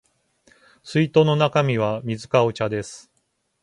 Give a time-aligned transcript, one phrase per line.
[0.81, 3.11] 水筒の中身は水かお茶です